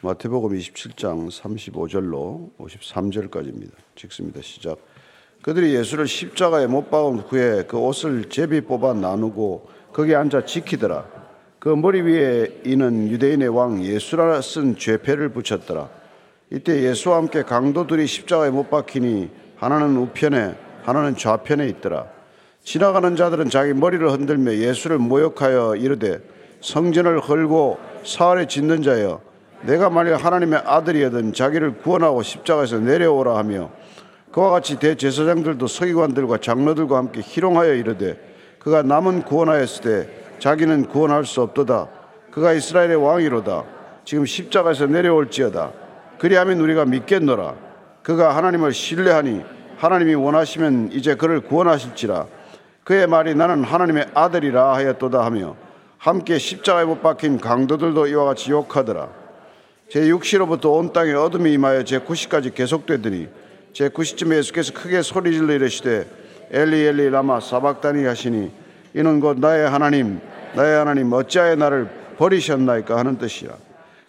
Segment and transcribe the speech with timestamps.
[0.00, 3.72] 마태복음 27장 35절로 53절까지입니다.
[3.96, 4.40] 찍습니다.
[4.42, 4.78] 시작.
[5.42, 11.04] 그들이 예수를 십자가에 못 박은 후에 그 옷을 제비 뽑아 나누고 거기 앉아 지키더라.
[11.58, 15.90] 그 머리 위에 이는 유대인의 왕 예수라 쓴 죄패를 붙였더라.
[16.52, 20.54] 이때 예수와 함께 강도들이 십자가에 못 박히니 하나는 우편에
[20.84, 22.06] 하나는 좌편에 있더라.
[22.62, 26.20] 지나가는 자들은 자기 머리를 흔들며 예수를 모욕하여 이르되
[26.60, 29.27] 성전을 헐고 사활에 짓는 자여
[29.62, 33.70] 내가 만일 하나님의 아들이거든 자기를 구원하고 십자가에서 내려오라 하며
[34.32, 38.16] 그와 같이 대제사장들도 서기관들과 장로들과 함께 희롱하여 이르되
[38.58, 40.08] 그가 남은 구원하였을 때
[40.38, 41.88] 자기는 구원할 수 없도다.
[42.30, 43.64] 그가 이스라엘의 왕이로다.
[44.04, 45.72] 지금 십자가에서 내려올지어다.
[46.18, 47.54] 그리하면 우리가 믿겠노라.
[48.02, 49.42] 그가 하나님을 신뢰하니
[49.76, 52.26] 하나님이 원하시면 이제 그를 구원하실지라.
[52.84, 55.56] 그의 말이 나는 하나님의 아들이라 하였도다 하며
[55.98, 59.08] 함께 십자가에 못 박힌 강도들도 이와 같이 욕하더라
[59.90, 63.28] 제6시로부터 온 땅에 어둠이 임하여 제9시까지 계속되더니
[63.72, 66.06] 제9시쯤에 예수께서 크게 소리질러 이르시되
[66.50, 68.50] 엘리 엘리 라마 사박다니 하시니
[68.94, 70.20] 이는 곧 나의 하나님
[70.54, 73.54] 나의 하나님 어찌하여 나를 버리셨나이까 하는 뜻이라.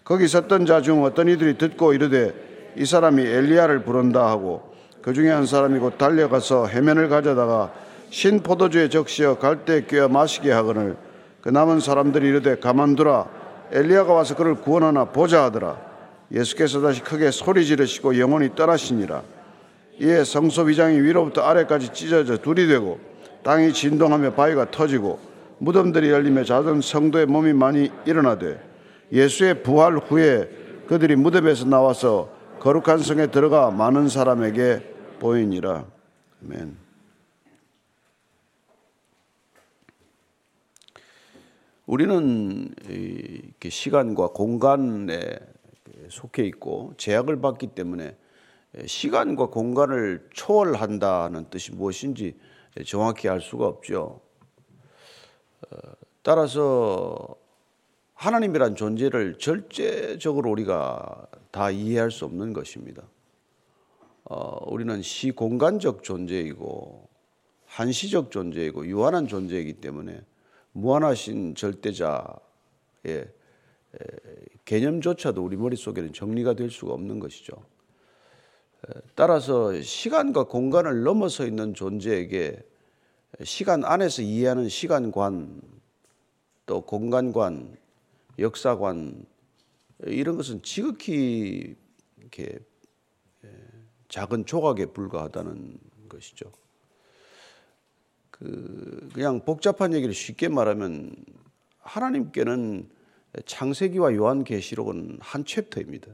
[0.04, 2.34] 거기 섰던 자 중 어떤 이들이 듣고 이르되
[2.76, 7.72] 이 사람이 엘리야를 부른다 하고 그 중에 한 사람이 곧 달려가서 해면을 가져다가
[8.10, 10.96] 신 포도주에 적시어 갈대 꿰어 마시게 하거늘
[11.40, 13.26] 그 남은 사람들이 이르되 가만두라
[13.72, 15.78] 엘리야가 와서 그를 구원하나 보자 하더라
[16.32, 19.22] 예수께서 다시 크게 소리 지르시고 영원히 떠나시니라
[20.00, 22.98] 이에 성소 위장이 위로부터 아래까지 찢어져 둘이 되고
[23.42, 25.18] 땅이 진동하며 바위가 터지고
[25.58, 28.60] 무덤들이 열리며 작은 성도의 몸이 많이 일어나되
[29.12, 30.48] 예수의 부활 후에
[30.86, 34.82] 그들이 무덤에서 나와서 거룩한 성에 들어가 많은 사람에게
[35.18, 35.84] 보이니라.
[36.44, 36.89] 아멘.
[41.90, 42.72] 우리는
[43.68, 45.40] 시간과 공간에
[46.08, 48.16] 속해 있고 제약을 받기 때문에
[48.86, 52.38] 시간과 공간을 초월한다는 뜻이 무엇인지
[52.86, 54.20] 정확히 알 수가 없죠.
[55.62, 55.76] 어,
[56.22, 57.34] 따라서
[58.14, 63.02] 하나님이란 존재를 절제적으로 우리가 다 이해할 수 없는 것입니다.
[64.26, 67.08] 어, 우리는 시공간적 존재이고
[67.66, 70.20] 한시적 존재이고 유한한 존재이기 때문에
[70.72, 72.36] 무한하신 절대자의
[74.64, 77.52] 개념조차도 우리 머릿속에는 정리가 될 수가 없는 것이죠.
[79.14, 82.62] 따라서 시간과 공간을 넘어서 있는 존재에게
[83.42, 85.60] 시간 안에서 이해하는 시간관
[86.66, 87.76] 또 공간관
[88.38, 89.26] 역사관
[90.04, 91.76] 이런 것은 지극히
[92.18, 92.58] 이렇게
[94.08, 96.50] 작은 조각에 불과하다는 것이죠.
[98.40, 101.14] 그 그냥 복잡한 얘기를 쉽게 말하면
[101.80, 102.88] 하나님께는
[103.44, 106.08] 창세기와 요한계시록은 한 챕터입니다.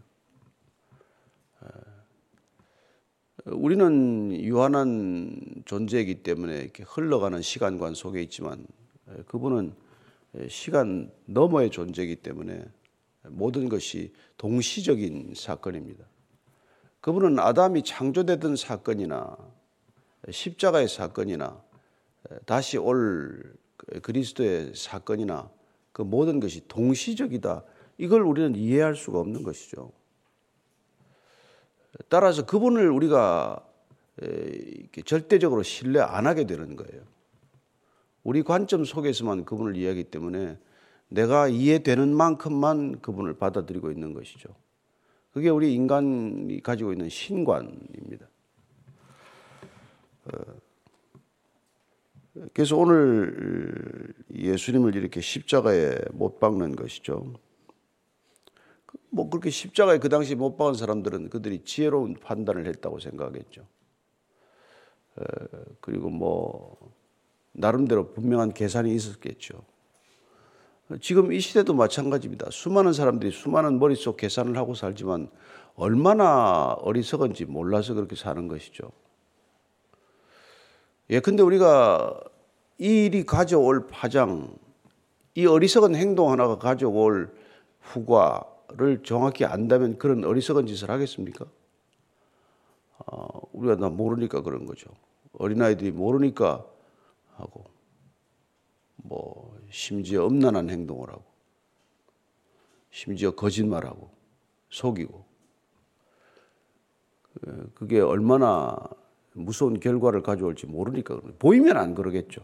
[3.46, 8.66] 우리는 유한한 존재이기 때문에 이렇게 흘러가는 시간관 속에 있지만
[9.28, 9.72] 그분은
[10.48, 12.64] 시간 너머의 존재이기 때문에
[13.28, 16.04] 모든 것이 동시적인 사건입니다.
[17.00, 19.36] 그분은 아담이 창조되던 사건이나
[20.28, 21.62] 십자가의 사건이나
[22.44, 23.54] 다시 올
[24.02, 25.50] 그리스도의 사건이나
[25.92, 27.64] 그 모든 것이 동시적이다.
[27.98, 29.92] 이걸 우리는 이해할 수가 없는 것이죠.
[32.08, 33.64] 따라서 그분을 우리가
[35.04, 37.02] 절대적으로 신뢰 안 하게 되는 거예요.
[38.22, 40.58] 우리 관점 속에서만 그분을 이해하기 때문에
[41.08, 44.48] 내가 이해되는 만큼만 그분을 받아들이고 있는 것이죠.
[45.32, 48.26] 그게 우리 인간이 가지고 있는 신관입니다.
[52.36, 57.34] 어, 그래서 오늘 예수님을 이렇게 십자가에 못 박는 것이죠.
[59.10, 63.66] 뭐 그렇게 십자가에 그 당시 못 박은 사람들은 그들이 지혜로운 판단을 했다고 생각했죠.
[65.80, 66.76] 그리고 뭐
[67.52, 69.64] 나름대로 분명한 계산이 있었겠죠.
[71.00, 72.50] 지금 이 시대도 마찬가지입니다.
[72.50, 75.30] 수많은 사람들이 수많은 머릿속 계산을 하고 살지만
[75.74, 78.92] 얼마나 어리석은지 몰라서 그렇게 사는 것이죠.
[81.10, 82.20] 예, 근데 우리가
[82.78, 84.56] 이 일이 가져올 파장,
[85.34, 87.34] 이 어리석은 행동 하나가 가져올
[87.80, 91.46] 후과 를 정확히 안다면 그런 어리석은 짓을 하겠습니까?
[93.06, 94.90] 어, 우리가 나 모르니까 그런 거죠.
[95.34, 96.66] 어린아이들이 모르니까
[97.36, 97.64] 하고,
[98.96, 101.22] 뭐, 심지어 음란한 행동을 하고,
[102.90, 104.10] 심지어 거짓말하고,
[104.70, 105.24] 속이고,
[107.74, 108.76] 그게 얼마나
[109.36, 112.40] 무서운 결과를 가져올지 모르니까 보이면 안 그러겠죠.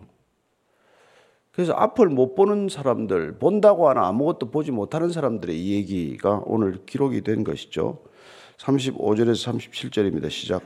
[1.53, 7.23] 그래서 앞을 못 보는 사람들, 본다고 하나 아무것도 보지 못하는 사람들의 이 얘기가 오늘 기록이
[7.23, 7.99] 된 것이죠.
[8.59, 10.31] 35절에서 37절입니다.
[10.31, 10.63] 시작.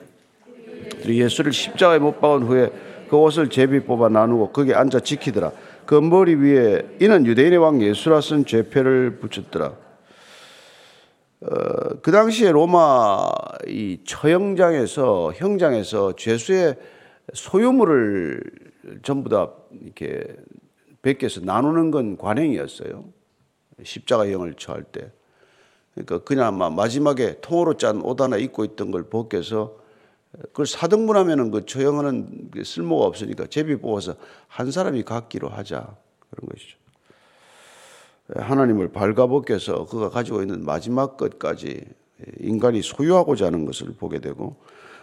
[1.04, 2.70] 예수를 십자가에 못 박은 후에
[3.08, 5.52] 그 옷을 제비 뽑아 나누고 거기에 앉아 지키더라.
[5.86, 9.85] 그 머리 위에 이는 유대인의 왕 예수라 쓴 죄패를 붙였더라.
[11.40, 13.28] 어, 그 당시에 로마
[13.66, 16.76] 이 처형장에서 형장에서 죄수의
[17.34, 18.42] 소유물을
[19.02, 19.52] 전부 다
[19.82, 20.24] 이렇게
[21.02, 23.04] 베껴서 나누는 건 관행이었어요.
[23.82, 25.12] 십자가형을 처할 때.
[25.94, 29.76] 그러니까 그냥 마지막에 통으로 짠 옷 하나 입고 있던 걸 벗겨서
[30.32, 34.16] 그걸 사등분하면은 그 처형하는 쓸모가 없으니까 제비 뽑아서
[34.48, 35.96] 한 사람이 갖기로 하자
[36.30, 36.78] 그런 것이죠.
[38.34, 41.84] 하나님을 발가벗겨서 그가 가지고 있는 마지막 것까지
[42.40, 44.56] 인간이 소유하고자 하는 것을 보게 되고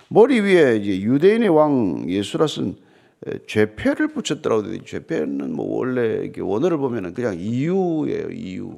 [0.09, 2.75] 머리 위에 유대인의 왕 예수라 쓴
[3.47, 8.77] 죄패를 붙였더라고 요 죄패는 뭐 원래 원어를 보면은 그냥 이유예요, 이유.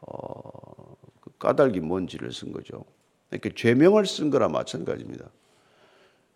[0.00, 2.84] 어, 그 까닭이 뭔지를 쓴 거죠.
[3.28, 5.26] 그러니까 죄명을 쓴 거나 마찬가지입니다.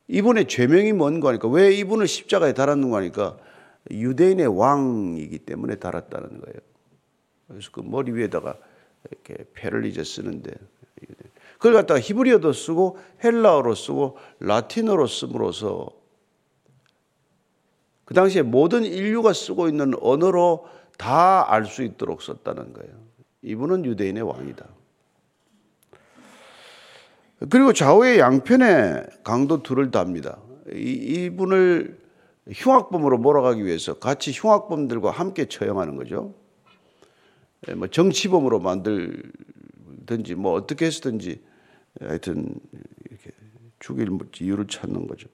[0.06, 3.36] 이분의 죄명이 뭔 거니까 왜 이분을 십자가에 달았는 거니까
[3.90, 6.58] 유대인의 왕이기 때문에 달았다는 거예요.
[7.48, 8.56] 그래서 그 머리 위에다가
[9.10, 10.52] 이렇게 패를 이제 쓰는데
[11.54, 15.90] 그걸 갖다가 히브리어도 쓰고 헬라어로 쓰고 라틴어로 씀으로써
[18.04, 20.66] 그 당시에 모든 인류가 쓰고 있는 언어로
[20.98, 22.92] 다 알 수 있도록 썼다는 거예요.
[23.42, 24.66] 이분은 유대인의 왕이다.
[27.50, 30.38] 그리고 좌우의 양편에 강도 둘을 답니다.
[30.72, 31.98] 이, 분을
[32.50, 36.34] 흉악범으로 몰아가기 위해서 같이 흉악범들과 함께 처형하는 거죠.
[37.68, 41.42] 예, 뭐 정치범으로 만들든지 뭐 어떻게 해서든지
[42.00, 42.54] 하여튼
[43.08, 43.30] 이렇게
[43.80, 44.10] 죽일
[44.40, 45.28] 이유를 찾는 거죠.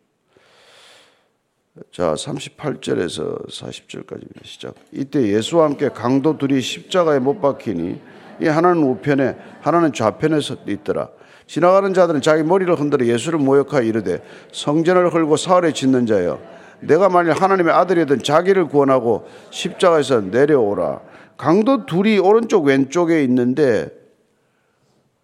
[1.93, 4.45] 자, 38절에서 40절까지입니다.
[4.45, 4.75] 시작.
[4.93, 8.01] 이때 예수와 함께 강도 둘이 십자가에 못 박히니
[8.43, 11.09] 이 하나는 우편에 하나는 좌편에 서 있더라.
[11.47, 14.23] 지나가는 자들은 자기 머리를 흔들어 예수를 모욕하여 이르되
[14.53, 16.41] 성전을 헐고 사흘에 짓는 자여
[16.83, 21.01] 내가 만일 하나님의 아들이든 자기를 구원하고 십자가에서 내려오라.
[21.37, 23.91] 강도 둘이 오른쪽 왼쪽에 있는데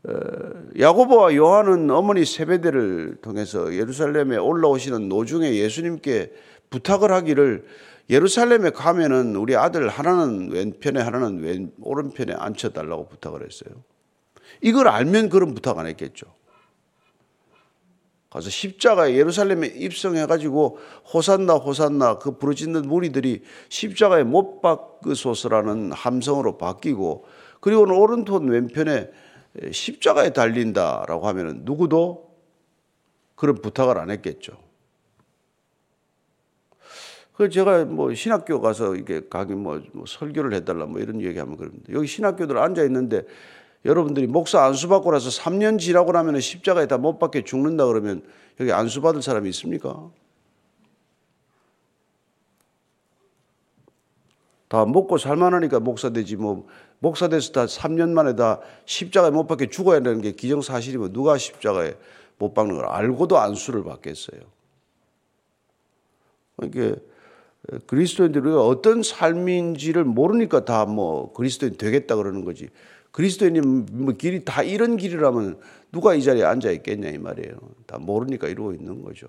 [0.09, 0.13] 어,
[0.79, 6.33] 야고보와 요한은 어머니 세베대를 통해서 예루살렘에 올라오시는 노중에 예수님께
[6.71, 7.65] 부탁을 하기를
[8.09, 13.75] 예루살렘에 가면은 우리 아들 하나는 왼편에 하나는 왼 오른편에 앉혀 달라고 부탁을 했어요.
[14.61, 16.27] 이걸 알면 그런 부탁 안 했겠죠.
[18.37, 20.79] 가서 십자가에 예루살렘에 입성해가지고
[21.13, 27.25] 호산나 호산나 그 부르짖는 무리들이 십자가에 못 박으소서라는 함성으로 바뀌고
[27.61, 29.11] 그리고는 오른손 왼편에
[29.73, 32.31] 십자가에 달린다라고 하면 누구도
[33.37, 34.53] 그런 부탁을 안 했겠죠.
[37.33, 41.91] 그 제가 뭐 신학교 가서 이게 가기 뭐, 뭐 설교를 해달라 뭐 이런 얘기하면 그럽니다.
[41.91, 43.25] 여기 신학교들 앉아 있는데
[43.87, 48.23] 여러분들이 목사 안수 받고 나서 3년 지나고 나면 십자가에 다 못 박혀 죽는다 그러면
[48.61, 50.11] 여기 안수 받을 사람이 있습니까?
[54.69, 56.67] 다 먹고 살만하니까 목사 되지 뭐
[56.99, 61.95] 목사 돼서 다 3년 만에 다 십자가에 못 박혀 죽어야 되는 게 기정사실이면 누가 십자가에
[62.39, 64.41] 못 박는 걸 알고도 안수를 받겠어요.
[66.57, 67.01] 그러니까
[67.87, 72.69] 그리스도인들이 어떤 삶인지를 모르니까 다 뭐 그리스도인 되겠다 그러는 거지.
[73.17, 75.59] 그리스도인님 뭐 길이 다 이런 길이라면
[75.91, 77.57] 누가 이 자리에 앉아 있겠냐 이 말이에요.
[77.87, 79.27] 다 모르니까 이러고 있는 거죠.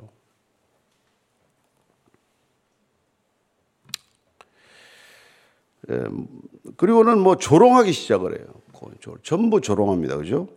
[5.89, 6.03] 예,
[6.75, 8.47] 그리고는 뭐 조롱하기 시작을 해요.
[9.23, 10.17] 전부 조롱합니다.
[10.17, 10.50] 그죠?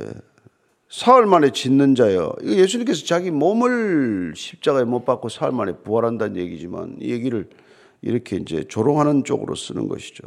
[0.00, 0.10] 예,
[0.88, 2.34] 사흘 만에 짓는 자여.
[2.42, 7.48] 예수님께서 자기 몸을 십자가에 못 박고 사흘 만에 부활한다는 얘기지만 이 얘기를
[8.00, 10.24] 이렇게 이제 조롱하는 쪽으로 쓰는 것이죠.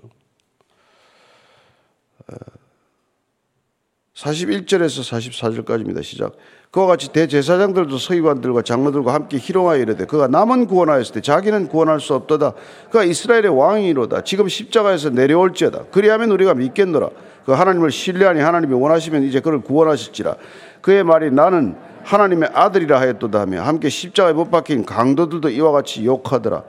[4.15, 6.01] 41절에서 44절까지입니다.
[6.01, 6.33] 시작.
[6.71, 12.13] 그와 같이 대제사장들도 서기관들과 장로들과 함께 희롱하여 이르되 그가 남은 구원하였을 때 자기는 구원할 수
[12.15, 12.53] 없도다.
[12.85, 14.23] 그가 이스라엘의 왕이로다.
[14.23, 15.85] 지금 십자가에서 내려올지어다.
[15.91, 17.09] 그리하면 우리가 믿겠노라.
[17.45, 20.35] 그 하나님을 신뢰하니 하나님이 원하시면 이제 그를 구원하실지라.
[20.81, 26.63] 그의 말이 나는 하나님의 아들이라 하였도다 하며 함께 십자가에 못 박힌 강도들도 이와 같이 욕하더라.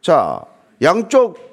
[0.00, 0.40] 자,
[0.82, 1.51] 양쪽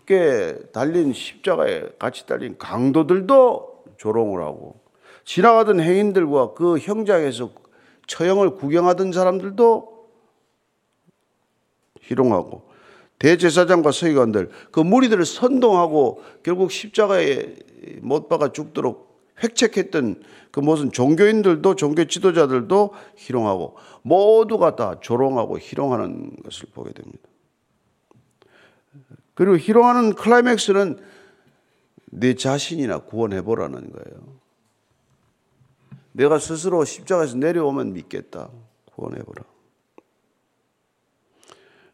[0.00, 4.80] 함께 달린 십자가에 같이 달린 강도들도 조롱을 하고
[5.24, 7.50] 지나가던 행인들과 그 형장에서
[8.06, 10.08] 처형을 구경하던 사람들도
[12.00, 12.68] 희롱하고
[13.18, 17.54] 대제사장과 서기관들 그 무리들을 선동하고 결국 십자가에
[18.00, 19.10] 못 박아 죽도록
[19.42, 27.29] 획책했던 그 무슨 종교인들도 종교 지도자들도 희롱하고 모두가 다 조롱하고 희롱하는 것을 보게 됩니다.
[29.34, 30.98] 그리고 희롱하는 클라이맥스는
[32.06, 34.40] 내 자신이나 구원해보라는 거예요.
[36.12, 38.50] 내가 스스로 십자가에서 내려오면 믿겠다.
[38.86, 39.44] 구원해보라.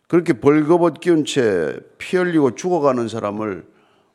[0.09, 3.67] 그렇게 벌거벗 기운 채 피 흘리고 죽어가는 사람을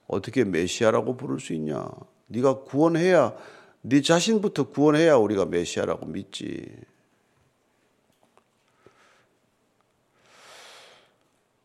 [0.08, 1.88] 어떻게 메시아라고 부를 수 있냐?
[2.28, 3.36] 네가 구원해야
[3.82, 6.66] 네 자신부터 구원해야 우리가 메시아라고 믿지.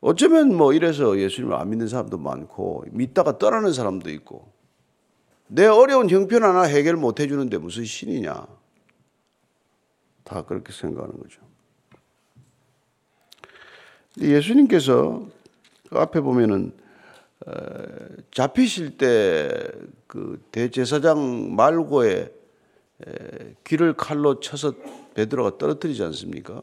[0.01, 4.53] 어쩌면 뭐 이래서 예수님을 안 믿는 사람도 많고 믿다가 떠나는 사람도 있고
[5.49, 8.47] 내 어려운 형편 하나 해결 못 해주는데 무슨 신이냐.
[10.25, 11.41] 다 그렇게 생각하는 거죠.
[14.19, 15.27] 예수님께서
[15.89, 16.73] 그 앞에 보면은
[18.33, 19.51] 잡히실 때
[20.17, 22.33] 그 대제사장 말고의
[23.65, 24.73] 귀를 칼로 쳐서
[25.15, 26.63] 베드로가 떨어뜨리지 않습니까?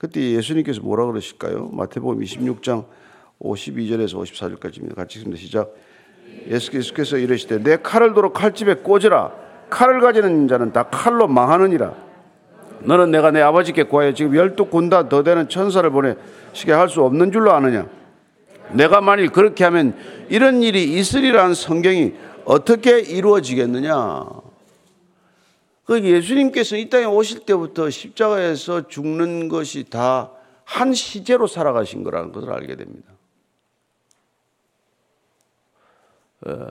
[0.00, 1.68] 그때 예수님께서 뭐라 그러실까요?
[1.74, 2.86] 마태복음 26장
[3.38, 4.94] 52절에서 54절까지입니다.
[4.94, 5.38] 같이 읽습니다.
[5.38, 5.74] 시작.
[6.48, 9.30] 예수께서 이르시되 내 칼을 도로 칼집에 꽂으라.
[9.68, 11.92] 칼을 가지는 자는 다 칼로 망하느니라.
[12.80, 16.16] 너는 내가 내 아버지께 구하여 지금 열두 군다 더 되는 천사를 보내
[16.54, 17.86] 시게 할 수 없는 줄로 아느냐?
[18.72, 19.94] 내가 만일 그렇게 하면
[20.30, 22.14] 이런 일이 있으리라는 성경이
[22.46, 24.24] 어떻게 이루어지겠느냐?
[25.90, 32.52] 그 예수님께서 이 땅에 오실 때부터 십자가에서 죽는 것이 다 한 시제로 살아가신 거라는 것을
[32.52, 33.12] 알게 됩니다.
[36.46, 36.68] 어,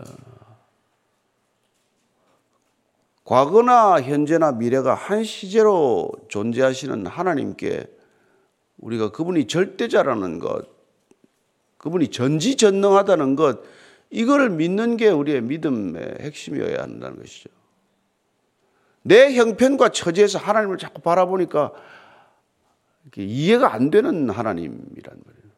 [3.26, 7.88] 과거나 현재나 미래가 한 시제로 존재하시는 하나님께
[8.78, 10.66] 우리가 그분이 절대자라는 것,
[11.78, 13.60] 그분이 전지전능하다는 것,
[14.12, 17.50] 이거를 믿는 게 우리의 믿음의 핵심이어야 한다는 것이죠.
[19.02, 21.72] 내 형편과 처지에서 하나님을 자꾸 바라보니까
[23.18, 25.50] 이해가 안 되는 하나님이란 말이에요.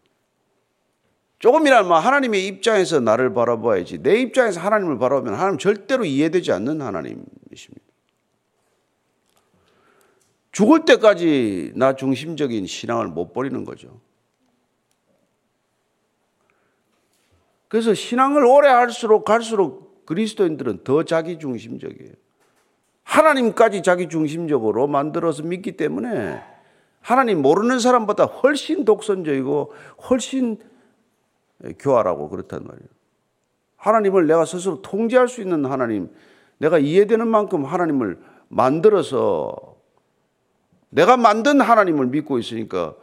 [1.39, 7.81] 조금이나마 하나님의 입장에서 나를 바라봐야지 내 입장에서 하나님을 바라보면 하나님 절대로 이해되지 않는 하나님이십니다.
[10.51, 14.01] 죽을 때까지 나 중심적인 신앙을 못 버리는 거죠.
[17.69, 22.20] 그래서 신앙을 오래 할수록 갈수록 그리스도인들은 더 자기 중심적이에요.
[23.03, 26.41] 하나님까지 자기 중심적으로 만들어서 믿기 때문에
[27.01, 29.74] 하나님 모르는 사람보다 훨씬 독선적이고
[30.10, 30.58] 훨씬
[31.79, 32.88] 교활하고 그렇단 말이에요.
[33.75, 36.13] 하나님을 내가 스스로 통제할 수 있는 하나님,
[36.60, 39.75] 내가 이해되는 만큼 하나님을 만들어서
[40.89, 42.96] 내가 만든 하나님을 믿고 있으니까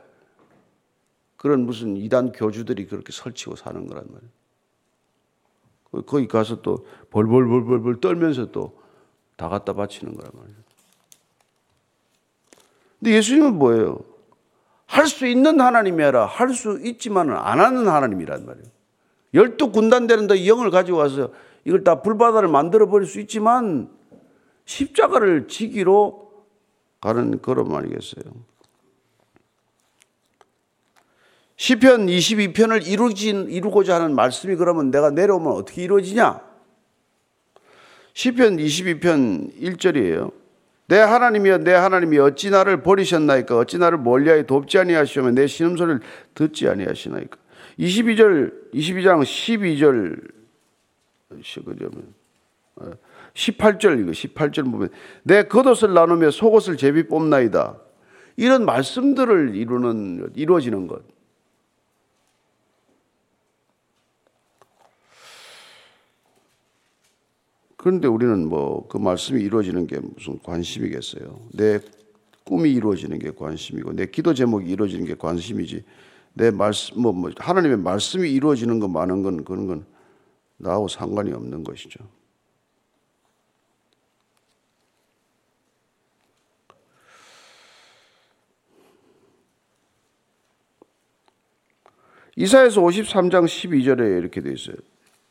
[1.36, 6.04] 그런 무슨 이단 교주들이 그렇게 설치고 사는 거란 말이에요.
[6.04, 8.78] 거기 가서 또 벌벌벌벌벌 떨면서 또
[9.38, 10.56] 다 갖다 바치는 거란 말이에요.
[12.98, 14.00] 근데 예수님은 뭐예요?
[14.86, 18.66] 할 수 있는 하나님이 아니라 할 수 있지만은 안 하는 하나님이란 말이에요.
[19.34, 21.30] 열두 군단 되는 데 영을 가지고 와서
[21.64, 23.88] 이걸 다 불바다를 만들어 버릴 수 있지만
[24.64, 26.32] 십자가를 지기로
[27.00, 28.24] 가는 걸음 아니겠어요?
[31.56, 36.47] 시편 22편을 이루진, 이루고자 하는 말씀이 그러면 내가 내려오면 어떻게 이루어지냐?
[38.18, 40.32] 시편 22편 1절이에요.
[40.88, 43.56] 내 하나님이여 내 하나님이 어찌 나를 버리셨나이까?
[43.56, 46.00] 어찌 나를 멀리하여 돕지 아니하시오며 내 신음소리를
[46.34, 47.36] 듣지 아니하시나이까?
[47.78, 50.20] 22절 22장 12절.
[53.34, 54.88] 18절 이거 18절 보면
[55.22, 57.76] 내 겉옷을 나누며 속옷을 제비 뽑나이다.
[58.36, 61.02] 이런 말씀들을 이루는 이루어지는 것
[67.88, 71.40] 그런데 우리는 뭐 그 말씀이 이루어지는 게 무슨 관심이겠어요?
[71.54, 71.80] 내
[72.44, 75.84] 꿈이 이루어지는 게 관심이고 내 기도 제목이 이루어지는 게 관심이지.
[76.34, 79.86] 내 말씀 뭐, 뭐 하나님의 말씀이 이루어지는 거 많은 건 그런 건
[80.58, 82.00] 나하고 상관이 없는 것이죠.
[92.36, 94.76] 이사에서 53장 12절에 이렇게 돼 있어요.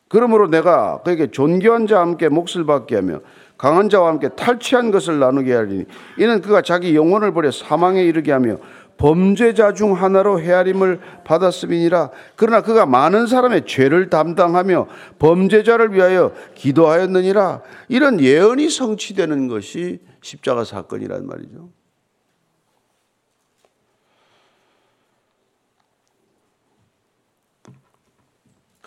[0.07, 3.19] 그러므로 내가 그에게 존귀한 자와 함께 몫을 받게 하며
[3.57, 5.85] 강한 자와 함께 탈취한 것을 나누게 하리니
[6.17, 8.57] 이는 그가 자기 영혼을 버려 사망에 이르게 하며
[8.97, 14.87] 범죄자 중 하나로 헤아림을 받았음이니라 그러나 그가 많은 사람의 죄를 담당하며
[15.19, 21.76] 범죄자를 위하여 기도하였느니라 이런 예언이 성취되는 것이 십자가 사건이란 말이죠.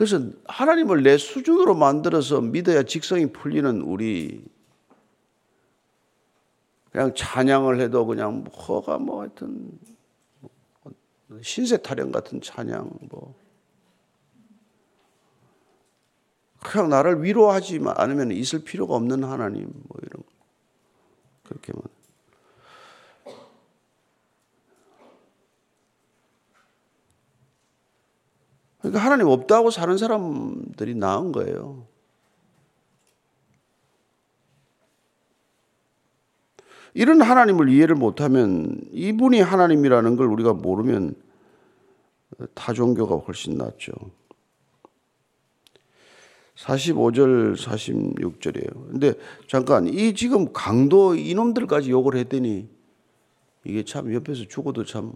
[0.00, 4.42] 그래서 하나님을 내 수준으로 만들어서 믿어야 직성이 풀리는 우리
[6.90, 9.78] 그냥 찬양을 해도 그냥 허가 뭐 하여튼
[11.42, 13.34] 신세 타령 같은 찬양 뭐.
[16.60, 20.22] 그냥 나를 위로하지 않으면 있을 필요가 없는 하나님 뭐 이런
[21.42, 21.82] 그렇게만
[28.80, 31.86] 그러니까 하나님 없다고 사는 사람들이 나은 거예요.
[36.94, 41.14] 이런 하나님을 이해를 못하면 이분이 하나님이라는 걸 우리가 모르면
[42.54, 43.92] 타 종교가 훨씬 낫죠.
[46.56, 48.90] 45절, 46절이에요.
[48.90, 49.14] 근데
[49.46, 52.68] 잠깐, 이 지금 강도 이놈들까지 욕을 했더니
[53.64, 55.12] 이게 참 옆에서 죽어도 참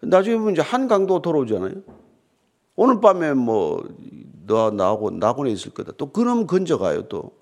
[0.00, 2.01] 나중에 보면 이제 한 강도 돌아오잖아요.
[2.76, 3.82] 오늘 밤에 뭐,
[4.46, 5.92] 너 나하고 낙원에 있을 거다.
[5.96, 7.32] 또 그놈 건져가요, 또.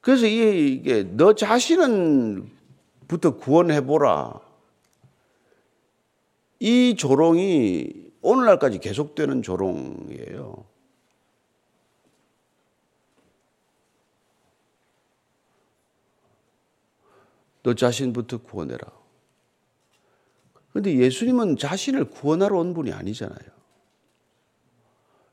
[0.00, 2.50] 그래서 이게 너 자신은
[3.06, 4.40] 부터 구원해보라.
[6.58, 10.64] 이 조롱이 오늘날까지 계속되는 조롱이에요.
[17.62, 19.01] 너 자신부터 구원해라.
[20.72, 23.52] 그런데 예수님은 자신을 구원하러 온 분이 아니잖아요.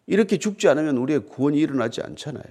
[0.08, 2.44] 이렇게 죽지 않으면 우리의 구원이 일어나지 않잖아요.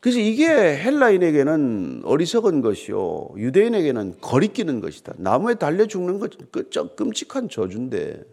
[0.00, 3.34] 그래서 이게 헬라인에게는 어리석은 것이요.
[3.36, 5.12] 유대인에게는 거리끼는 것이다.
[5.18, 8.24] 나무에 달려 죽는 것, 그 끔찍한 저주인데.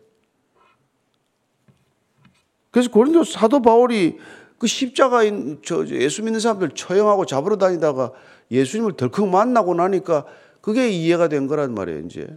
[2.71, 4.17] 그래서 고린도 사도 바울이
[4.57, 8.13] 그 십자가인 저 예수 믿는 사람들 처형하고 잡으러 다니다가
[8.49, 10.25] 예수님을 덜컥 만나고 나니까
[10.61, 12.27] 그게 이해가 된 거란 말이에요, 이제.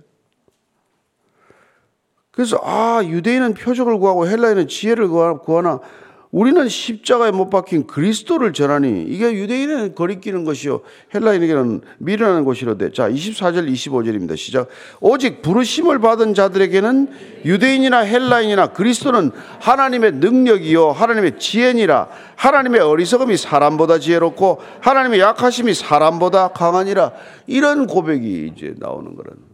[2.30, 5.80] 그래서 아, 유대인은 표적을 구하고 헬라인은 지혜를 구하나
[6.32, 10.82] 우리는 십자가에 못 박힌 그리스도를 전하니 이게 유대인은 거리끼는 것이요
[11.12, 12.92] 헬라인에게는 미련하는 것이로되.
[12.92, 14.36] 자 24절 25절입니다.
[14.36, 14.68] 시작.
[15.00, 17.08] 오직 부르심을 받은 자들에게는
[17.44, 22.08] 유대인이나 헬라인이나 그리스도는 하나님의 능력이요 하나님의 지혜니라.
[22.36, 27.12] 하나님의 어리석음이 사람보다 지혜롭고 하나님의 약하심이 사람보다 강하니라.
[27.48, 29.49] 이런 고백이 이제 나오는 거라는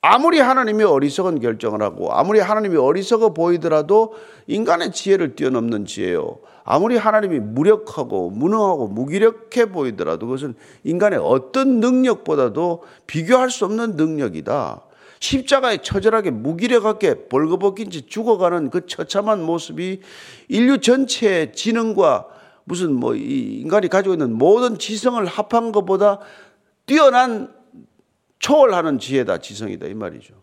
[0.00, 4.14] 아무리 하나님이 어리석은 결정을 하고 아무리 하나님이 어리석어 보이더라도
[4.46, 6.38] 인간의 지혜를 뛰어넘는 지혜요.
[6.64, 10.54] 아무리 하나님이 무력하고 무능하고 무기력해 보이더라도 그것은
[10.84, 14.82] 인간의 어떤 능력보다도 비교할 수 없는 능력이다.
[15.18, 20.02] 십자가에 처절하게 무기력하게 벌거벗긴 채 죽어가는 그 처참한 모습이
[20.48, 22.26] 인류 전체의 지능과
[22.64, 26.20] 무슨 뭐 인간이 가지고 있는 모든 지성을 합한 것보다
[26.84, 27.55] 뛰어난
[28.38, 30.34] 초월하는 지혜다, 지성이다 이 말이죠.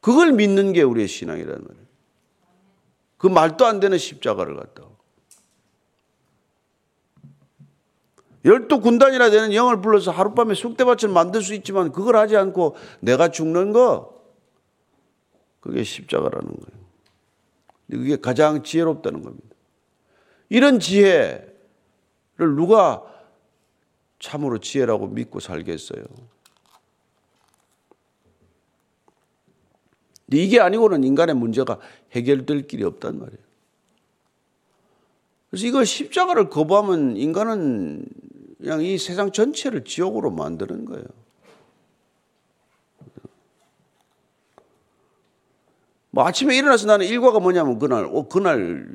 [0.00, 1.86] 그걸 믿는 게 우리의 신앙이라는 말이에요.
[3.16, 4.84] 그 말도 안 되는 십자가를 갖다.
[8.44, 13.72] 열두 군단이라 되는 영을 불러서 하룻밤에 쑥대밭을 만들 수 있지만 그걸 하지 않고 내가 죽는
[13.72, 14.22] 거
[15.60, 16.84] 그게 십자가라는 거예요.
[17.90, 19.48] 그게 가장 지혜롭다는 겁니다.
[20.50, 21.54] 이런 지혜를
[22.36, 23.02] 누가
[24.24, 26.02] 참으로 지혜라고 믿고 살겠어요.
[30.32, 31.78] 이게 아니고는 인간의 문제가
[32.12, 33.44] 해결될 길이 없단 말이에요.
[35.50, 38.06] 그래서 이거 십자가를 거부하면 인간은
[38.58, 41.04] 그냥 이 세상 전체를 지옥으로 만드는 거예요.
[46.10, 48.88] 뭐 아침에 일어나서 나는 일과가 뭐냐면 그날, 어, 그날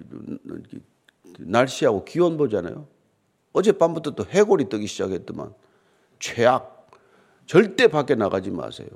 [1.38, 2.88] 날씨하고 기온 보잖아요.
[3.60, 5.54] 어젯밤부터 또 해골이 뜨기 시작했더만
[6.20, 6.90] 최악.
[7.46, 8.88] 절대 밖에 나가지 마세요.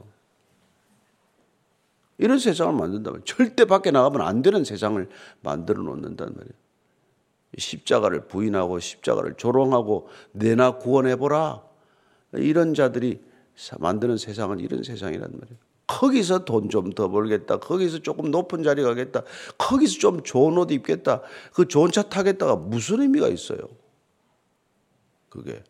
[2.17, 5.09] 이런 세상을 만든다면 절대 밖에 나가면 안 되는 세상을
[5.41, 6.53] 만들어 놓는단 말이에요.
[7.57, 11.61] 십자가를 부인하고 십자가를 조롱하고 내나 구원해 보라.
[12.33, 13.21] 이런 자들이
[13.79, 15.57] 만드는 세상은 이런 세상이란 말이에요.
[15.87, 17.57] 거기서 돈 좀 더 벌겠다.
[17.59, 19.23] 거기서 조금 높은 자리 가겠다.
[19.57, 21.21] 거기서 좀 좋은 옷 입겠다.
[21.53, 23.59] 그 좋은 차 타겠다가 무슨 의미가 있어요?
[25.33, 25.63] 그게.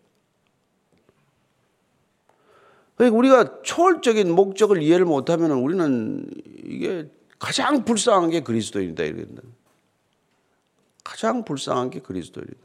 [2.96, 6.30] 그러니까 우리가 초월적인 목적을 이해를 못하면 우리는
[6.66, 9.42] 이게 가장 불쌍한 게 그리스도인이다 이랬다.
[11.02, 12.58] 가장 불쌍한 게 그리스도인이다.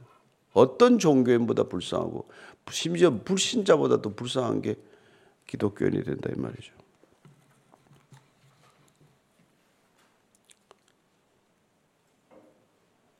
[0.54, 2.28] 어떤 종교인보다 불쌍하고
[2.72, 4.74] 심지어 불신자보다도 불쌍한 게
[5.46, 6.72] 기독교인이 된다 이 말이죠.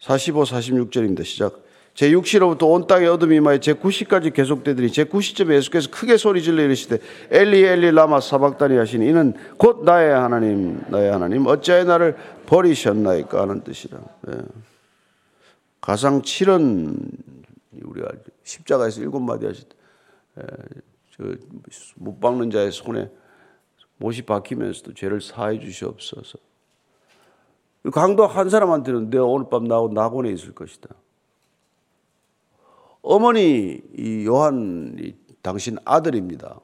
[0.01, 1.23] 사십오, 사십육 절입니다.
[1.23, 1.68] 시작.
[1.99, 7.01] 제 6시로부터 온 땅에 어둠이 임하여 제 9시까지 계속되더니 제 9시쯤에 예수께서 크게 소리질러 이르시되
[7.29, 13.65] 엘리 엘리 라마 사박다니 하시니 이는 곧 나의 하나님 나의 하나님 어찌하여 나를 버리셨나이까 하는
[13.65, 14.39] 뜻이라 예.
[15.81, 16.95] 가상 7은
[17.83, 18.13] 우리가
[18.45, 19.65] 십자가에서 일곱 마디 하실
[21.97, 23.11] 때못 박는 자의 손에
[23.97, 26.39] 못이 박히면서도 죄를 사해 주시옵소서
[27.93, 30.91] 강도 한 사람한테는 내가 오늘 밤 나하고 낙원에 있을 것이다.
[33.11, 34.95] 어머니 이 요한
[35.41, 36.61] 당신 아들입니다.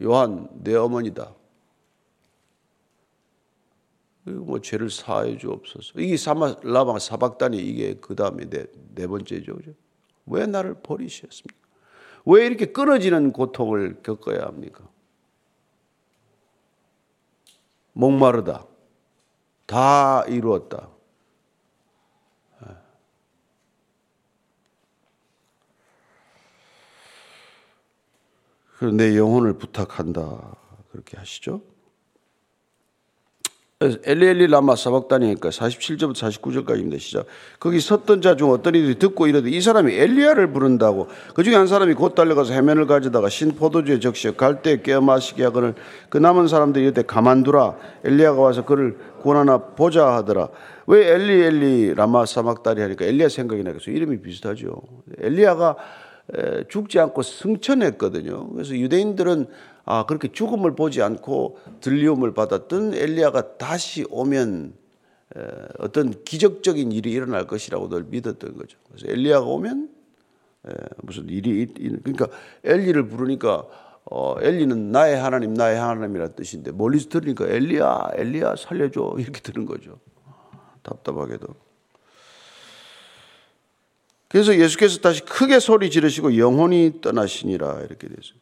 [0.00, 1.34] 요한 내 어머니다.
[4.22, 5.98] 뭐 죄를 사해 주옵소서.
[5.98, 9.56] 이게 사마 라방 사박단이 이게 그 다음에 네, 네 번째죠.
[9.56, 9.72] 그죠?
[10.26, 11.66] 왜 나를 버리셨습니까?
[12.26, 14.88] 왜 이렇게 끊어지는 고통을 겪어야 합니까?
[17.92, 18.66] 목마르다.
[19.66, 20.90] 다 이루었다.
[28.80, 30.56] 내 영혼을 부탁한다.
[30.92, 31.60] 그렇게 하시죠.
[33.80, 36.98] 엘리엘리 라마 사박단이니까 47절부터 49절까지입니다.
[36.98, 37.26] 시작.
[37.60, 41.68] 거기 섰던 자 중 어떤 이들이 듣고 이르되 이 사람이 엘리야를 부른다고 그 중에 한
[41.68, 45.76] 사람이 곧 달려가서 해면을 가져다가 신 포도주에 적셔 갈대 깨어 마시게 하거늘
[46.08, 50.48] 그 남은 사람들이 이때 가만두라 엘리야가 와서 그를 구원하나 보자 하더라.
[50.88, 53.92] 왜 엘리 엘리 라마 사막다리 하니까 엘리야 생각이 나겠어.
[53.92, 54.82] 이름이 비슷하죠.
[55.18, 55.76] 엘리야가
[56.68, 58.50] 죽지 않고 승천했거든요.
[58.50, 59.46] 그래서 유대인들은
[59.84, 64.74] 아, 그렇게 죽음을 보지 않고 들리움을 받았던 엘리야가 다시 오면
[65.78, 68.78] 어떤 기적적인 일이 일어날 것이라고 늘 믿었던 거죠.
[68.88, 69.88] 그래서 엘리야가 오면
[71.02, 71.66] 무슨 일이
[72.02, 72.28] 그러니까
[72.64, 73.66] 엘리를 부르니까
[74.10, 79.98] 어, 엘리는 나의 하나님, 나의 하나님이라 뜻인데 멀리서 들으니까 엘리야, 엘리야 살려줘 이렇게 들은 거죠.
[80.82, 81.67] 답답하게도.
[84.28, 88.38] 그래서 예수께서 다시 크게 소리 지르시고 영혼이 떠나시니라 이렇게 됐어요.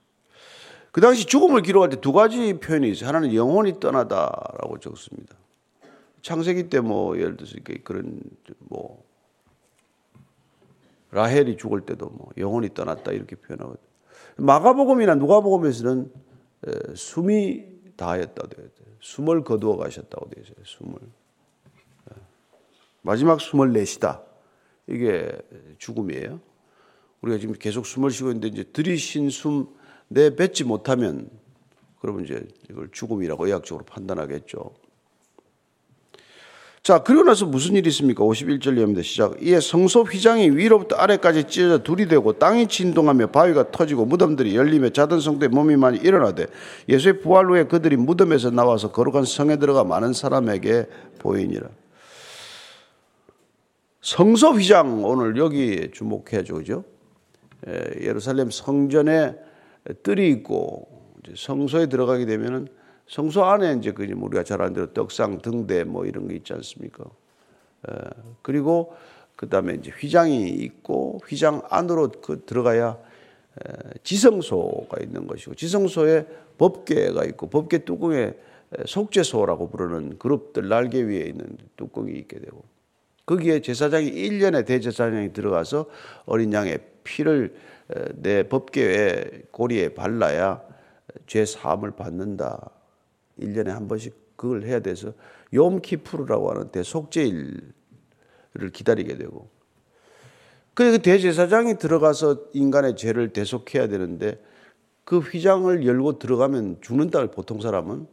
[0.91, 3.09] 그 당시 죽음을 기록할 때 두 가지 표현이 있어요.
[3.09, 5.37] 하나는 영혼이 떠나다라고 적습니다.
[6.23, 8.21] 창세기 때 뭐 예를 들어서 그런
[8.59, 9.05] 뭐
[11.13, 13.87] 라헬이 죽을 때도 뭐 영혼이 떠났다 이렇게 표현하거든요.
[14.39, 16.13] 마가복음이나 누가복음에서는
[16.95, 17.65] 숨이
[17.97, 18.87] 다했다 되어 있어요.
[19.01, 20.57] 숨을 거두어 가셨다고 되어 있어요.
[20.65, 20.99] 숨을
[23.03, 24.23] 마지막 숨을 내시다.
[24.89, 25.31] 이게
[25.79, 26.41] 죽음이에요.
[27.23, 29.69] 우리가 지금 계속 숨을 쉬고 있는데 이제 들이신 숨
[30.09, 31.29] 내뱉지 못하면
[32.01, 34.75] 그러면 이제 이걸 죽음이라고 의학적으로 판단하겠죠.
[36.87, 38.23] 자, 그리고 나서 무슨 일이 있습니까?
[38.23, 39.43] 51절 이합니다 시작.
[39.43, 45.19] 이에 성소 휘장이 위로부터 아래까지 찢어져 둘이 되고 땅이 진동하며 바위가 터지고 무덤들이 열리며 자던
[45.19, 46.47] 성도의 몸이 많이 일어나되
[46.89, 50.87] 예수의 부활 후에 그들이 무덤에서 나와서 거룩한 성에 들어가 많은 사람에게
[51.19, 51.69] 보이니라.
[54.07, 56.55] 성소 휘장 오늘 여기 주목해야죠.
[56.55, 56.85] 그죠?
[58.01, 59.35] 예루살렘 성전에
[60.05, 60.87] 뜰이 있고
[61.35, 62.69] 성소에 들어가게 되면은
[63.09, 67.05] 성소 안에 이제 그 우리가 잘 아는 대로 떡상 등대 뭐 이런 게 있지 않습니까?
[68.43, 68.95] 그리고
[69.35, 72.97] 그 다음에 이제 휘장이 있고 휘장 안으로 그 들어가야
[74.05, 78.35] 지성소가 있는 것이고 지성소에 법궤가 있고 법궤 뚜껑에
[78.87, 82.76] 속죄소라고 부르는 그룹들 날개 위에 있는 뚜껑이 있게 되고
[83.27, 85.87] 거기에 제사장이 1년에 대제사장이 들어가서
[86.27, 87.55] 어린 양의 피를
[88.15, 90.63] 내 법계의 고리에 발라야
[91.27, 92.71] 죄 사함을 받는다.
[93.41, 95.13] 1년에 한 번씩 그걸 해야 돼서
[95.53, 97.63] 욤키푸르라고 하는 대속죄일을
[98.73, 99.49] 기다리게 되고
[100.75, 104.41] 그 대제사장이 들어가서 인간의 죄를 대속해야 되는데
[105.05, 108.07] 그 휘장을 열고 들어가면 죽는다 보통 사람은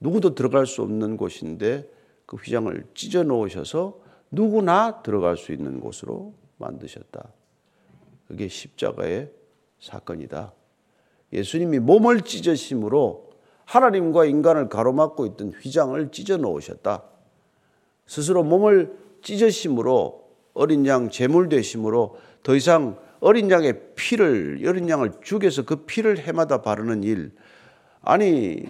[0.00, 1.88] 누구도 들어갈 수 없는 곳인데
[2.26, 4.00] 그 휘장을 찢어 놓으셔서
[4.32, 7.28] 누구나 들어갈 수 있는 곳으로 만드셨다.
[8.26, 9.30] 그게 십자가의
[9.78, 10.52] 사건이다.
[11.32, 13.30] 예수님이 몸을 찢으심으로
[13.66, 17.04] 하나님과 인간을 가로막고 있던 휘장을 찢어 놓으셨다.
[18.06, 20.22] 스스로 몸을 찢으심으로
[20.54, 26.60] 어린 양 제물 되심으로 더 이상 어린 양의 피를 어린 양을 죽여서 그 피를 해마다
[26.60, 27.32] 바르는 일
[28.02, 28.64] 아니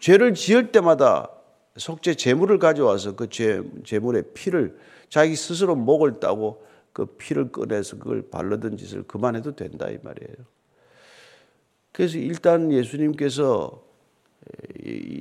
[0.00, 1.30] 죄를 지을 때마다
[1.76, 8.22] 속죄 제물을 가져와서 그 죄, 제물의 피를 자기 스스로 목을 따고 그 피를 꺼내서 그걸
[8.30, 10.36] 바르던 짓을 그만해도 된다 이 말이에요.
[11.92, 13.82] 그래서 일단 예수님께서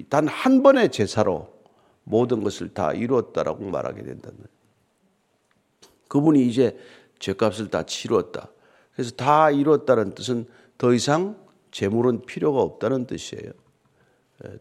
[0.10, 1.54] 단 한 번의 제사로
[2.04, 4.54] 모든 것을 다 이루었다라고 말하게 된다는 거예요.
[6.08, 6.78] 그분이 이제
[7.20, 8.50] 죄값을 다 치루었다.
[8.94, 10.46] 그래서 다 이루었다는 뜻은
[10.78, 11.38] 더 이상
[11.72, 13.52] 재물은 필요가 없다는 뜻이에요.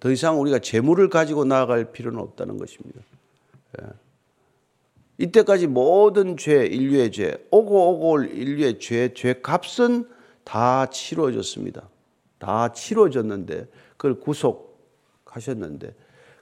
[0.01, 3.01] 더 이상 우리가 재물을 가지고 나아갈 필요는 없다는 것입니다.
[5.18, 10.09] 이때까지 모든 죄, 인류의 죄, 오고 오고 올 인류의 죄, 죄 값은
[10.45, 11.88] 다 치러졌습니다.
[12.38, 15.95] 다 치러졌는데 그걸 구속하셨는데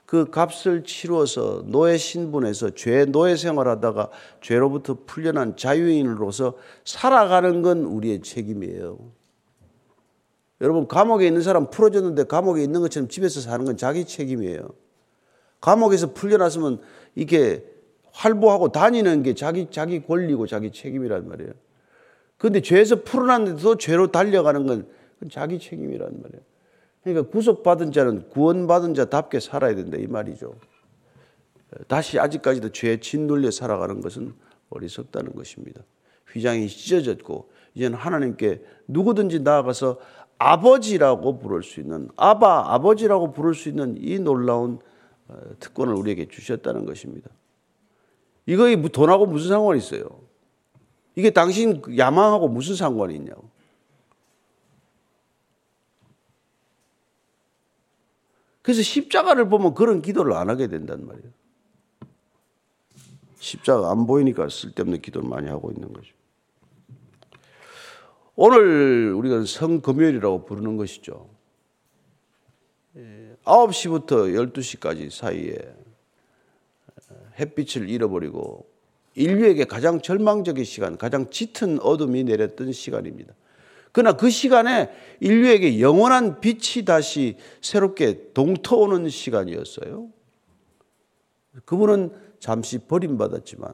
[0.05, 4.09] 그 값을 치루어서 노예 신분에서 죄 노예 생활하다가
[4.41, 8.97] 죄로부터 풀려난 자유인으로서 살아가는 건 우리의 책임이에요.
[10.61, 14.69] 여러분 감옥에 있는 사람 풀어졌는데 감옥에 있는 것처럼 집에서 사는 건 자기 책임이에요.
[15.59, 16.81] 감옥에서 풀려났으면
[17.15, 17.65] 이게
[18.13, 21.51] 활보하고 다니는 게 자기 자기 권리고 자기 책임이란 말이에요.
[22.37, 24.87] 그런데 죄에서 풀어났는데도 죄로 달려가는 건
[25.31, 26.41] 자기 책임이란 말이에요.
[27.03, 30.53] 그러니까 구속받은 자는 구원받은 자답게 살아야 된다 이 말이죠.
[31.87, 34.33] 다시 아직까지도 죄에 짓눌려 살아가는 것은
[34.69, 35.81] 어리석다는 것입니다.
[36.31, 39.99] 휘장이 찢어졌고 이제는 하나님께 누구든지 나아가서
[40.41, 44.79] 아버지라고 부를 수 있는 아바 아버지라고 부를 수 있는 이 놀라운
[45.27, 47.29] 어, 특권을 우리에게 주셨다는 것입니다.
[48.47, 50.03] 이거 돈하고 무슨 상관이 있어요?
[51.15, 53.49] 이게 당신 야망하고 무슨 상관이 있냐고.
[58.63, 61.29] 그래서 십자가를 보면 그런 기도를 안 하게 된단 말이에요.
[63.37, 66.13] 십자가 안 보이니까 쓸데없는 기도를 많이 하고 있는 거죠.
[68.35, 71.29] 오늘 우리가 성금요일이라고 부르는 것이죠.
[73.43, 75.57] 9시부터 예, 12시까지 사이에
[77.39, 78.69] 햇빛을 잃어버리고
[79.15, 83.33] 인류에게 가장 절망적인 시간, 가장 짙은 어둠이 내렸던 시간입니다.
[83.91, 84.89] 그러나 그 시간에
[85.19, 90.07] 인류에게 영원한 빛이 다시 새롭게 동터오는 시간이었어요.
[91.65, 93.73] 그분은 잠시 버림받았지만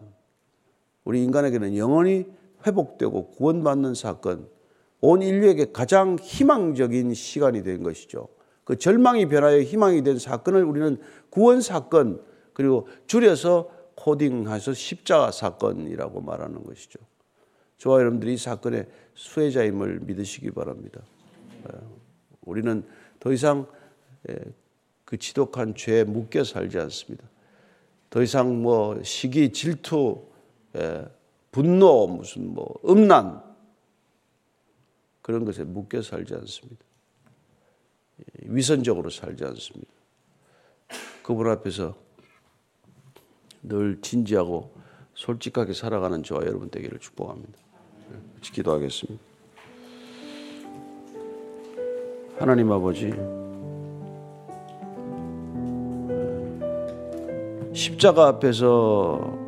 [1.04, 2.26] 우리 인간에게는 영원히
[2.66, 4.50] 회복되고 구원받는 사건,
[5.00, 8.30] 온 인류에게 가장 희망적인 시간이 된 것이죠.
[8.64, 10.98] 그 절망이 변하여 희망이 된 사건을 우리는
[11.30, 12.22] 구원 사건,
[12.54, 17.00] 그리고 줄여서 코딩해서 십자가 사건이라고 말하는 것이죠.
[17.78, 21.02] 저와 여러분들이 이 사건의 수혜자임을 믿으시기 바랍니다.
[21.72, 21.78] 예,
[22.42, 22.84] 우리는
[23.20, 23.68] 더 이상
[24.30, 24.36] 예,
[25.06, 27.24] 그 지독한 죄에 묶여 살지 않습니다.
[28.10, 30.24] 더 이상 뭐 시기, 질투,
[30.76, 31.06] 예,
[31.52, 33.44] 분노, 무슨 뭐 음란
[35.22, 36.86] 그런 것에 묶여 살지 않습니다.
[38.44, 39.92] 위선적으로 살지 않습니다.
[41.24, 41.96] 그분 앞에서
[43.64, 44.72] 늘 진지하고
[45.14, 47.60] 솔직하게 살아가는 저와 여러분 되기를 축복합니다.
[48.36, 49.24] 같이 기도하겠습니다.
[52.38, 53.12] 하나님 아버지,
[57.74, 59.47] 십자가 앞에서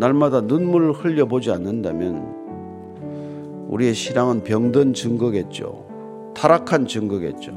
[0.00, 6.32] 날마다 눈물을 흘려보지 않는다면 우리의 신앙은 병든 증거겠죠.
[6.34, 7.52] 타락한 증거겠죠.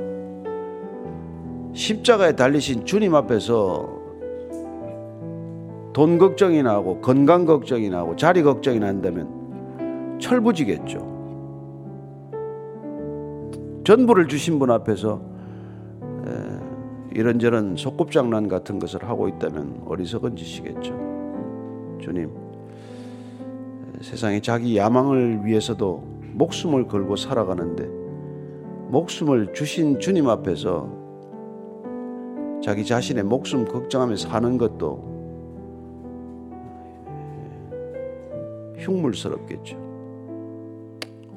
[1.73, 3.89] 십자가에 달리신 주님 앞에서
[5.93, 11.13] 돈 걱정이 나고 건강 걱정이 나고 자리 걱정이 난다면 철부지겠죠.
[13.86, 15.21] 전부를 주신 분 앞에서
[17.13, 21.12] 이런저런 속꿉장난 같은 것을 하고 있다면 어리석은 짓이겠죠.
[22.04, 22.30] 주님,
[24.02, 27.88] 세상에 자기 야망을 위해서도 목숨을 걸고 살아가는데
[28.89, 30.92] 목숨을 주신 주님 앞에서
[32.62, 35.13] 자기 자신의 목숨 걱정하며 사는 것도
[38.80, 39.78] 흉물스럽겠죠.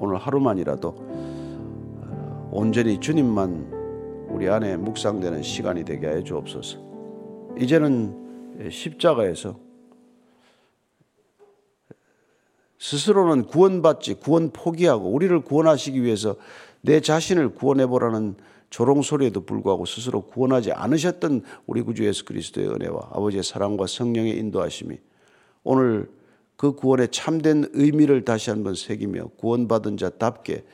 [0.00, 6.78] 오늘 하루만이라도 어, 온전히 주님만 우리 안에 묵상되는 시간이 되게 해 주옵소서.
[7.56, 9.65] 이제는 십자가에서
[12.86, 16.36] 스스로는 구원받지 구원 포기하고 우리를 구원하시기 위해서
[16.82, 18.36] 내 자신을 구원해 보라는
[18.70, 24.98] 조롱 소리에도 불구하고 스스로 구원하지 않으셨던 우리 구주 예수 그리스도의 은혜와 아버지의 사랑과 성령의 인도하심이
[25.64, 26.08] 오늘
[26.56, 30.64] 그 구원의 참된 의미를 다시 한번 새기며 구원받은 자답게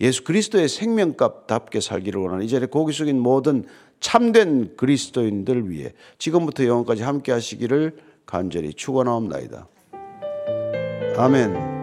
[0.00, 3.66] 예수 그리스도의 생명값답게 살기를 원하는 이 자리에 고기 숙인 모든
[4.00, 9.68] 참된 그리스도인들 위해 지금부터 영원까지 함께 하시기를 간절히 축원하옵나이다.
[11.20, 11.79] 아멘.